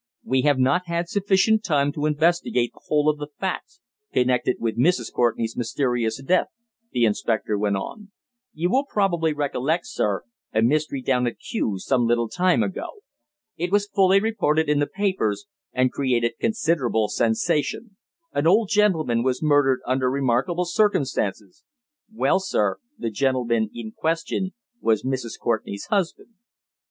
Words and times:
"We 0.23 0.41
have 0.41 0.57
not 0.57 0.87
had 0.87 1.09
sufficient 1.09 1.63
time 1.63 1.91
to 1.91 2.07
investigate 2.07 2.71
the 2.73 2.81
whole 2.87 3.07
of 3.07 3.19
the 3.19 3.27
facts 3.39 3.81
connected 4.11 4.55
with 4.59 4.75
Mrs. 4.75 5.13
Courtenay's 5.13 5.55
mysterious 5.55 6.19
death," 6.23 6.47
the 6.91 7.05
inspector 7.05 7.55
went 7.55 7.75
on. 7.75 8.09
"You 8.51 8.71
will 8.71 8.83
probably 8.83 9.31
recollect, 9.31 9.85
sir, 9.85 10.23
a 10.51 10.63
mystery 10.63 11.03
down 11.03 11.27
at 11.27 11.37
Kew 11.37 11.77
some 11.77 12.07
little 12.07 12.27
time 12.29 12.63
ago. 12.63 13.01
It 13.57 13.71
was 13.71 13.85
fully 13.85 14.19
reported 14.19 14.67
in 14.67 14.79
the 14.79 14.87
papers, 14.87 15.45
and 15.71 15.91
created 15.91 16.33
considerable 16.39 17.07
sensation 17.07 17.95
an 18.33 18.47
old 18.47 18.69
gentleman 18.71 19.21
was 19.21 19.43
murdered 19.43 19.81
under 19.85 20.09
remarkable 20.09 20.65
circumstances. 20.65 21.63
Well, 22.11 22.39
sir, 22.39 22.79
the 22.97 23.11
gentleman 23.11 23.69
in 23.71 23.91
question 23.91 24.53
was 24.81 25.03
Mrs. 25.03 25.39
Courtenay's 25.39 25.85
husband." 25.91 26.29